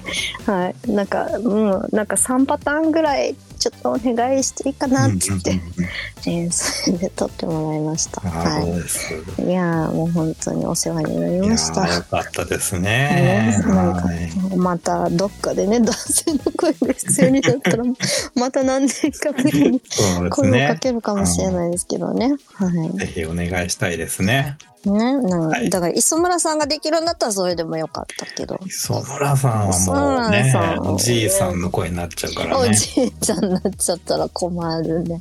[0.46, 8.20] はい、なんか、うん、なんか3パターンぐらいちょっとお願いしていいかなっつって、それで撮ってもらいました。
[8.20, 9.44] はい。
[9.44, 11.82] いやーもう本当にお世話になりました。
[11.82, 13.58] ーよかったですねね。
[13.68, 17.84] なんかはいまたどっかでね男性の声が必要になったら
[18.34, 20.78] また何年かぶりに声をかね。
[20.80, 22.34] けるかもしれないですけどね。
[22.54, 22.98] はい。
[22.98, 24.56] ぜひお願いしたいですね。
[24.84, 28.58] ね、なんはいだから磯村さんができるんだったらそれでもよかったけど。
[28.66, 32.74] 磯村さんはもうねおじいさんの声になっちゃうからおね。
[32.74, 35.20] じいちゃんになっちゃったら困るね。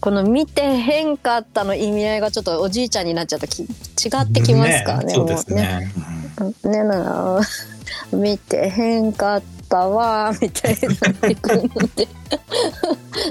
[0.00, 3.66] この見てへんかったの意味合いがちょっとおじいちゃんになっちゃうとき違
[4.18, 5.12] ってきますからね。
[5.14, 5.62] そうですね。
[5.62, 5.92] ね。
[6.64, 7.40] うんねな
[8.12, 12.08] 見てへんかったわみたいになってくるので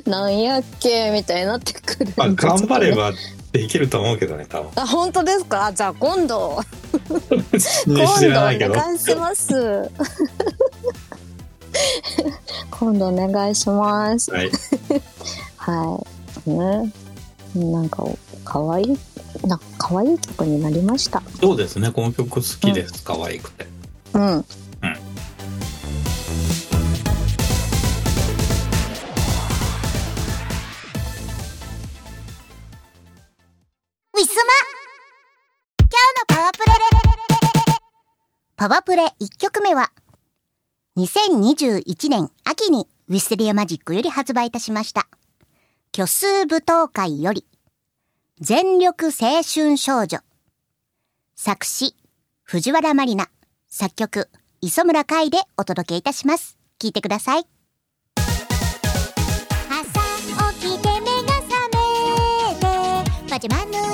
[0.06, 3.12] なんやっけみたいになってくるんでまあ頑張れば
[3.52, 4.72] できると思うけどね、多分。
[4.76, 5.72] あ本当ですか？
[5.76, 6.60] じゃあ今度
[7.58, 8.72] 知今度。
[8.72, 9.92] お願いします
[12.72, 14.32] 今度お願いします。
[14.32, 14.52] はい。
[15.58, 16.04] は
[16.46, 16.50] い。
[16.50, 16.94] ね。
[17.56, 18.04] なんか
[18.44, 18.98] かわいい
[19.48, 21.22] なかわいい曲になりました。
[21.40, 21.92] そうですね。
[21.92, 23.04] この曲好きです。
[23.04, 23.68] 可愛くて。
[24.14, 24.46] うん。
[34.16, 34.54] ウィスマ。
[35.80, 36.74] 今日のパワープレ。
[38.56, 39.04] パワープレ。
[39.20, 39.92] 1曲目は、
[40.96, 45.08] 2021年秋にウィステリアマジックより発売いたしました。
[45.92, 47.48] 虚数舞踏会より、
[48.40, 50.20] 全力青春少女。
[51.36, 51.96] 作詞、
[52.44, 53.30] 藤原まりな。
[53.70, 54.30] 作曲、
[54.62, 56.60] 磯村海でお届けいたします。
[56.78, 57.48] 聴いてください。
[58.16, 58.30] 朝
[60.54, 63.93] 起きて目が覚めてパジャマ脱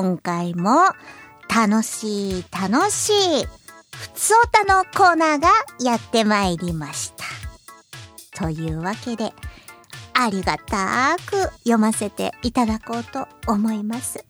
[0.00, 0.70] 今回も
[1.54, 3.10] 楽しい楽し
[3.42, 7.24] いふつおたのコーナーがやってまいりました。
[8.34, 9.34] というわけで、
[10.14, 14.24] ありがたく読ませていただこうと思います。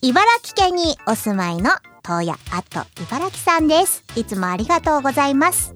[0.00, 4.02] 茨城県にお住まいの東野あと茨城さんです。
[4.16, 5.74] いつもありがとうございます。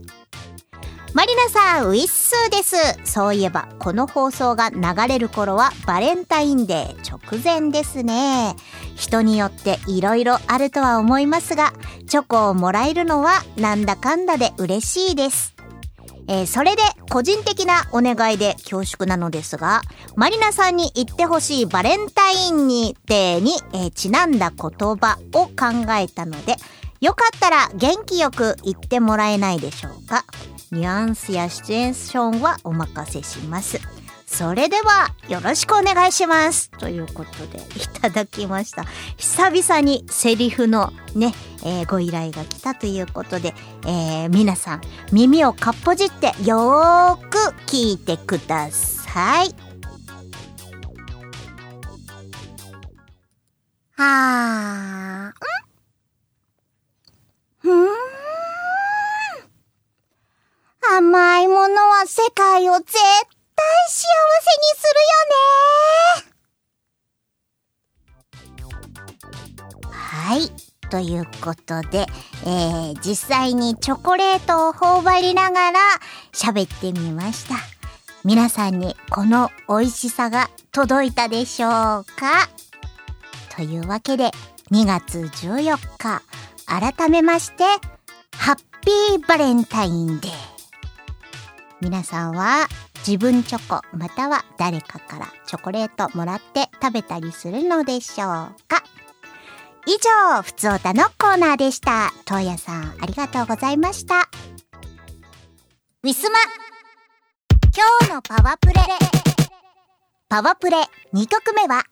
[1.12, 2.76] マリナさん、ウィッスーです。
[3.04, 8.54] そういえば、この放送が流れる頃はバレンタインデー直前ですね。
[8.94, 11.72] 人によっていろいろあるとは思いますが、
[12.06, 15.56] チョコをもらえるのはなんだかんだで嬉しいです。
[16.28, 19.82] えーそれで個人的なお願いで恐縮なのですが、
[20.14, 26.54] マリナさんに言ってほしいバレンタインにデーに、えーちなんだ言葉を考えたので、
[27.00, 30.24] よかったら元気よく言ってもらえないでしょうか？
[30.70, 33.80] ニュアンスやシチュエーションはお任せします。
[34.26, 36.70] それでは、よろしくお願いします。
[36.70, 38.84] ということで、いただきました。
[39.16, 41.34] 久々にセリフのね、
[41.64, 43.54] えーご依頼が来たということで、
[43.86, 49.54] えー皆さん、耳をかっぽじってよーく聞いてください。
[53.96, 55.59] はーん。
[57.64, 57.88] うーん。
[60.98, 63.00] 甘いものは世界を絶対
[63.88, 64.08] 幸
[64.42, 66.24] せにする
[69.82, 69.92] よね。
[69.92, 70.50] はい。
[70.90, 72.06] ということで、
[72.44, 75.78] えー、実際にチョコレートを頬張りながら
[76.32, 77.54] 喋ってみました。
[78.24, 82.48] 皆さんにこの美味しさが届いたでしょうか？
[83.54, 84.32] というわけで、
[84.72, 86.22] 2月14日、
[86.70, 87.64] 改めまして、
[88.36, 90.30] ハッピーバレンタインデー。
[91.80, 92.68] 皆さんは
[93.04, 98.28] 自分チョコまたは誰かからチョコレートもらって食べたりするのでしょう
[98.68, 98.84] か？
[99.86, 102.12] 以上、ふつおたのコーナーでした。
[102.24, 104.28] 東野さん、ありがとうございました。
[106.04, 106.38] ウィスマ
[107.74, 108.74] 今日のパワプレ
[110.28, 110.76] パワプレ
[111.14, 111.82] 2曲目は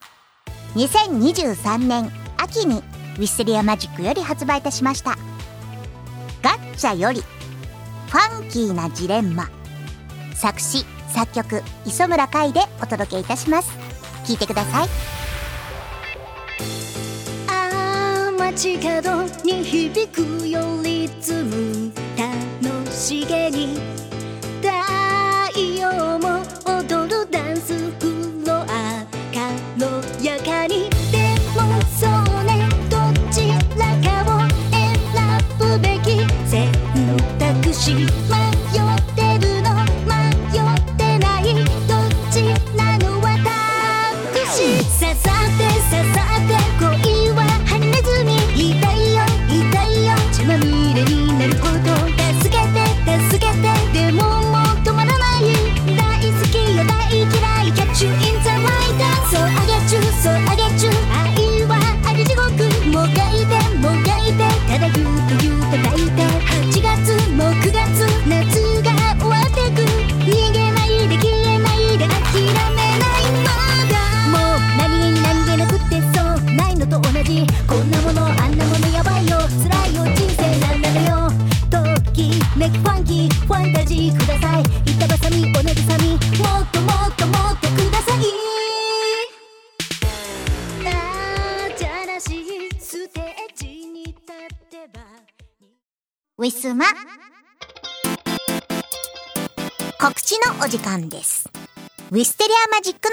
[0.75, 2.81] 2023年秋に
[3.19, 5.17] ウィスリアマジックより発売いたしました。
[6.41, 9.49] ガッチャよりファンキーなジレンマ。
[10.33, 13.77] 作詞作曲磯村海でお届けいたします。
[14.23, 14.87] 聞いてください。
[17.49, 21.91] ああ街角に響くよリズム。
[22.17, 23.81] 楽しげに。
[24.61, 30.98] 太陽も踊るダンスフロア軽やかに。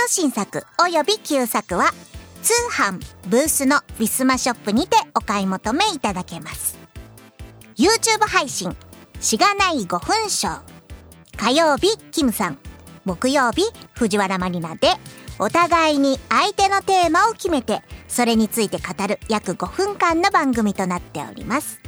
[0.09, 1.93] 新作および旧作は
[2.43, 6.79] 通販ブースのウィスマショップにてお買い求めいただけます。
[7.77, 8.77] YouTube 配信
[9.21, 10.61] しがない5分ショー
[11.37, 12.59] 火曜日キムさん
[13.05, 14.89] 木曜日藤原マリナで
[15.39, 21.81] お互いに相手のテーマを決めてそれについて語る約5分間の番組となっております。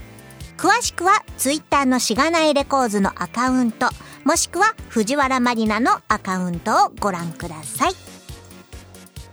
[0.58, 3.88] 詳しくは Twitter のしがないレコーズのアカウント
[4.24, 8.07] もしくは藤原マリナのアカウントをご覧ください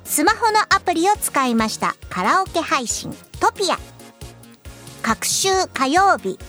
[0.05, 1.95] スマホのアプリを使いました。
[2.09, 3.11] カラオケ配信。
[3.39, 3.77] トピア。
[5.01, 6.39] 各週火曜日。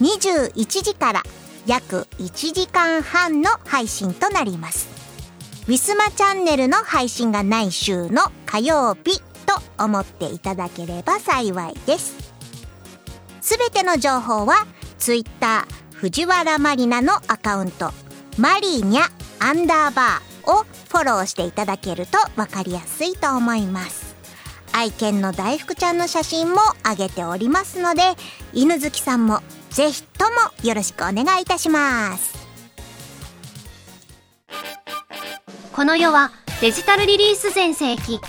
[0.00, 1.22] 21時から。
[1.66, 4.88] 約1時間半の配信となります。
[5.66, 9.22] ウィスマチャンネルの配信がない週の火曜日。
[9.46, 12.14] と思っていただければ幸いです。
[13.40, 14.66] すべての情報は
[14.98, 17.92] ツイッター藤原マリナのアカウント。
[18.36, 19.04] マリーニャ
[19.38, 20.33] アンダーバー。
[20.46, 24.14] をフォローしていただけるとわかりやすいと思います。
[24.72, 28.02] 愛犬の大福ちゃんの写真も上げておりますので
[28.52, 29.40] 犬好きさんも
[29.70, 32.34] ぜひともよろしくお願いいたします。
[35.72, 36.30] この世は
[36.60, 38.20] デジタルリリース全盛期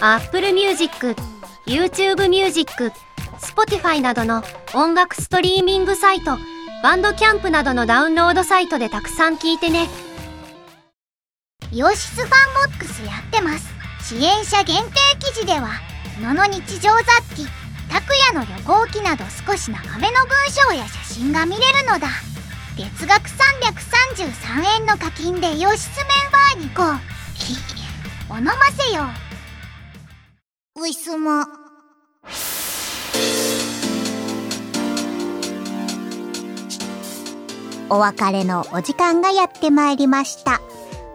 [0.00, 1.16] Apple Music、
[1.66, 2.92] YouTube Music、
[3.40, 4.42] Spotify などの
[4.74, 6.36] 音楽ストリーミングサイト
[6.82, 9.88] バンドキャンプなどのダウンロードサイトでたくさん聞いてね。
[11.74, 12.28] イオシスファン
[12.70, 13.66] ボックスやってます。
[14.00, 15.70] 支援者限定記事では
[16.20, 17.44] 野の日常雑記
[17.90, 22.06] 拓也の旅行記など少し長めの文章や写真が見れるのだ。
[22.76, 27.00] 月額333円の課金でイオシスメンバーに行こう。
[27.34, 27.56] ひ
[28.30, 29.02] お飲ませよ。
[30.80, 31.44] ういすも。
[37.90, 40.60] お別れのお時間がやってまいりました。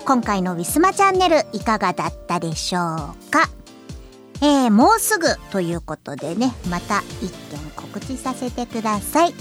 [0.09, 3.47] 今回のウィスマチャンネルいかがだったでしょうか？
[4.41, 9.29] えー、もうすぐということでねまた一件告知させてください。
[9.29, 9.35] 2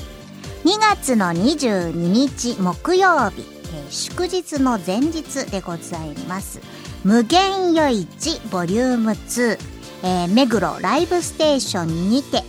[0.78, 6.60] 月の22日木曜日、えー祝日の前日でございます。
[7.02, 9.58] 無限夜市ボリューム2、
[10.02, 12.42] えー目黒ライブステーションにて、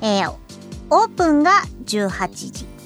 [0.00, 0.32] えー
[0.88, 2.77] オープンが18時。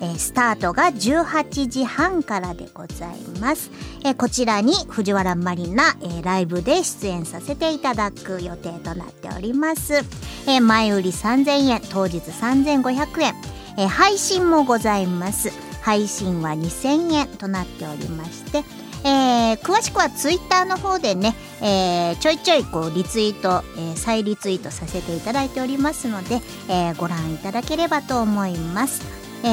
[0.00, 3.70] えースタートが18時半からでございます。
[4.04, 10.04] えーこちらに藤原マリナ、えーライブで出演させていただく予定となっております。
[10.46, 13.34] え前売り3000円、当日3500円、
[13.78, 15.50] え配信もございます。
[15.82, 18.64] 配信は2000円となっておりまして、
[19.04, 29.25] えー詳しくはツイッターの方でね、えーちょいちょいこうリツイート、えー再リツイートさせていただいておりますので、えご覧いただければと思います。
[29.44, 29.46] え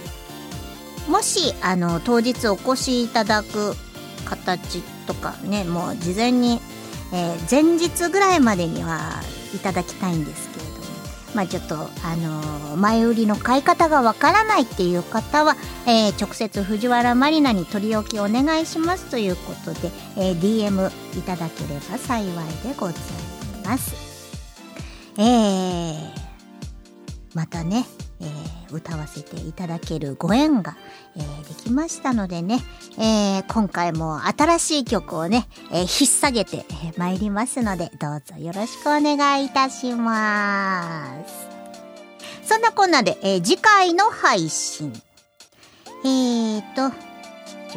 [0.00, 0.14] ー
[1.10, 3.74] もしあの当日お越しいただく
[4.24, 6.60] 形とかねもう事前に、
[7.12, 9.20] えー前日ぐらいまでには
[9.54, 10.76] いただきたいんですけれども
[11.34, 22.34] まあちょっとあのー前売りの買い方がわからないっていう方は、えー直接藤原マリナに取り置きお願いしますということで、え DM いただければ幸い
[22.66, 22.96] でござい
[23.64, 23.94] ます。
[25.18, 25.94] え
[27.34, 27.84] またね、
[28.20, 30.76] えー歌わせていただけるご縁が、
[31.16, 32.58] えーできましたのでね、
[32.98, 42.48] えー今回も新しい曲をね、えー引っ提げて、えー参りますので、どうぞよろしくお願いいたします。
[42.48, 44.92] そんなこんなで、えー次回の配信。
[46.04, 46.94] えーと、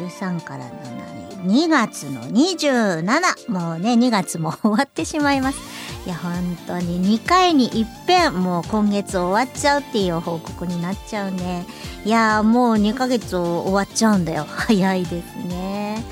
[0.02, 3.50] 13から7、2月の27。
[3.50, 5.77] もうね、2月も終わってしまいます。
[6.06, 11.66] いや、本当に2回に一遍、もう今月終わっちゃうっていう報告になっちゃうね。
[12.04, 14.46] いや、もう2ヶ月終わっちゃうんだよ。
[14.48, 16.04] 早いですね。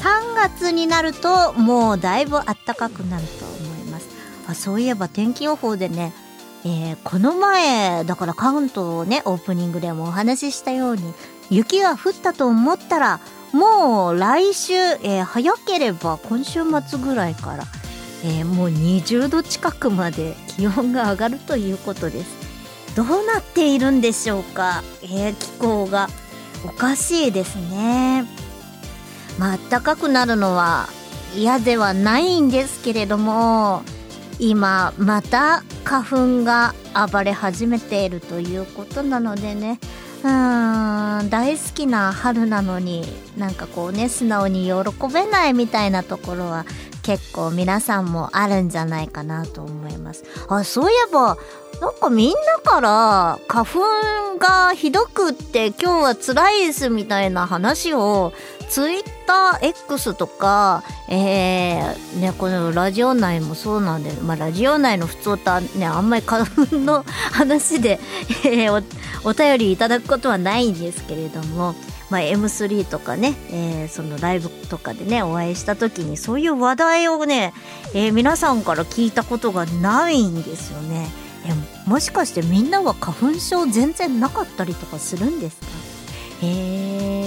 [0.00, 4.06] 3月になると、もうだいぶ暖かくなると思います。
[4.48, 6.12] あ、そういえば天気予報でね、
[6.64, 11.14] えーこの前、だから関東ね、オープニングでもお話ししたように、
[11.50, 13.20] 雪が降ったと思ったら、
[13.52, 17.64] もう来週、えー早ければ今週末ぐらいから、
[18.24, 22.48] えーもう20度近くまで気温が上がるということです。
[22.96, 26.08] どうなっているんでしょうか、えー気候が。
[26.64, 28.24] おかしいですね。
[29.38, 30.88] まあ、暖かくなるのは
[31.36, 33.82] 嫌ではないんですけれども、
[34.40, 36.74] 今また花粉が
[37.10, 39.80] 暴れ始めているということなのでね
[40.22, 43.04] うん大好きな春なのに
[43.36, 44.72] なんかこうね素直に喜
[45.12, 46.66] べないみたいなところは
[47.08, 50.24] 結構皆さんもあるんじゃないかなと思います。
[50.46, 51.38] あそういえば
[51.80, 58.34] なんかみんなから花粉がひどくって今日は辛いですみたいな話を
[58.68, 67.98] ツイッター X とか、えー、ね、このラジオ内もそうなんで、まあ、ラジオ内の普通とはね、あんまり花粉の話で、
[68.44, 68.84] えー
[69.24, 71.74] お、お便りいただくことはないんですけれども、
[72.10, 77.52] まあ、M3 とかね、えーそのライブとかでね、お会いした時に、そういう話題をね、
[77.94, 81.08] えー皆さんから聞いたことがないんですよね。
[81.46, 85.66] えもしかしてみんなは花粉症全然なかったりとかするんですか？
[86.42, 86.46] へ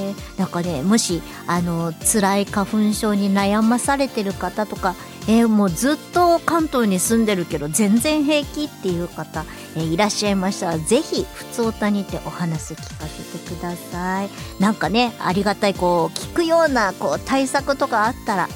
[0.10, 4.96] えなんかねもしあの辛い花粉症に悩まされてる方とか、
[5.28, 9.46] えーもうずっと関東に住んでるけど全然平気っていう方、
[9.76, 14.30] えーいらっしゃいましたらぜひ普通歌にてお話聞かせてください。
[14.60, 18.50] なんかねありがたいこう聞くようなこう対策とかあったら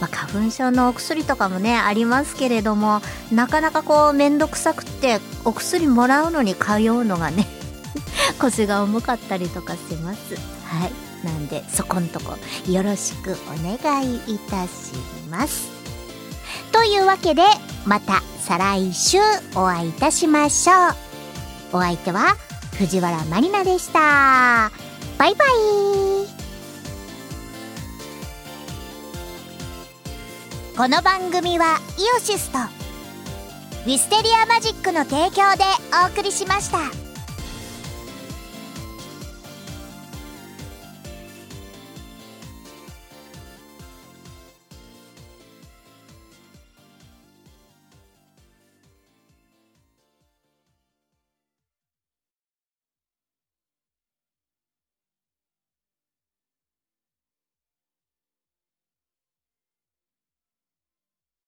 [0.00, 3.00] まあ、花粉症のお薬とかもねありますけれども
[3.30, 7.46] なかなかこう面倒くさくってお薬もらうのに通うのがね
[8.40, 10.34] 腰が重かったりとかします。
[10.66, 11.11] はい。
[11.24, 12.36] なんでそこんとこ
[12.68, 14.92] よろしくお願いいたし
[15.30, 15.70] ます。
[16.72, 17.42] というわけで
[17.84, 19.18] また再来週
[19.54, 20.72] お会いいたしましょ
[21.72, 21.78] う。
[21.78, 22.36] お相手は
[22.78, 24.70] 藤原まりなでした。
[25.18, 25.48] バイバイ。
[30.76, 35.64] この番組はイオシスとウィステリアマジックの提供で
[36.04, 37.01] お送りしました。